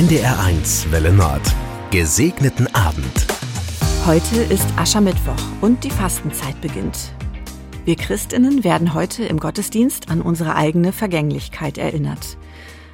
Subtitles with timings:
[0.00, 1.42] NDR1 Welle Nord.
[1.90, 3.26] Gesegneten Abend.
[4.06, 7.12] Heute ist Aschermittwoch und die Fastenzeit beginnt.
[7.84, 12.38] Wir Christinnen werden heute im Gottesdienst an unsere eigene Vergänglichkeit erinnert.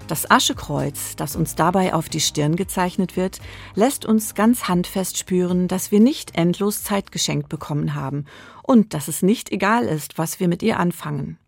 [0.08, 3.38] Das Aschekreuz, das uns dabei auf die Stirn gezeichnet wird,
[3.76, 8.24] lässt uns ganz handfest spüren, dass wir nicht endlos Zeit geschenkt bekommen haben
[8.64, 11.38] und dass es nicht egal ist, was wir mit ihr anfangen.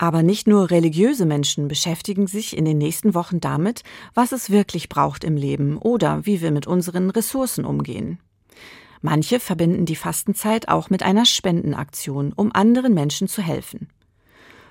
[0.00, 3.82] Aber nicht nur religiöse Menschen beschäftigen sich in den nächsten Wochen damit,
[4.14, 8.18] was es wirklich braucht im Leben oder wie wir mit unseren Ressourcen umgehen.
[9.02, 13.90] Manche verbinden die Fastenzeit auch mit einer Spendenaktion, um anderen Menschen zu helfen.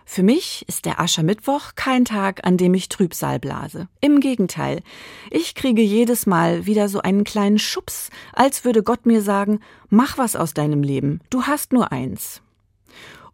[0.04, 3.88] Für mich ist der Aschermittwoch kein Tag, an dem ich Trübsal blase.
[4.02, 4.82] Im Gegenteil,
[5.30, 9.60] ich kriege jedes Mal wieder so einen kleinen Schubs, als würde Gott mir sagen,
[9.90, 12.42] mach was aus deinem Leben, du hast nur eins.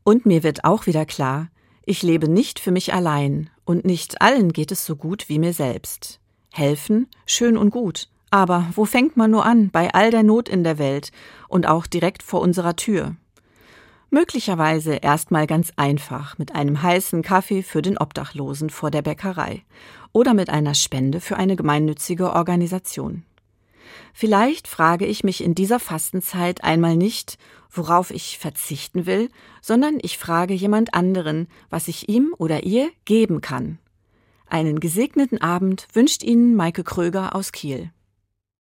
[0.04, 1.48] Und mir wird auch wieder klar,
[1.86, 5.54] ich lebe nicht für mich allein, und nicht allen geht es so gut wie mir
[5.54, 6.20] selbst.
[6.52, 10.64] Helfen, schön und gut, aber wo fängt man nur an bei all der Not in
[10.64, 11.12] der Welt
[11.48, 13.16] und auch direkt vor unserer Tür?
[14.10, 19.64] Möglicherweise erstmal ganz einfach mit einem heißen Kaffee für den Obdachlosen vor der Bäckerei
[20.14, 23.24] oder mit einer Spende für eine gemeinnützige Organisation.
[24.14, 27.38] Vielleicht frage ich mich in dieser Fastenzeit einmal nicht,
[27.72, 29.30] worauf ich verzichten will,
[29.62, 33.80] sondern ich frage jemand anderen, was ich ihm oder ihr geben kann.
[34.48, 37.92] Einen gesegneten Abend wünscht Ihnen Maike Kröger aus Kiel.